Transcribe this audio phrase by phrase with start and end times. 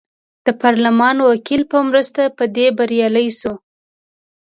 [0.45, 3.53] د پارلمان وکیل په مرسته په دې بریالی شو.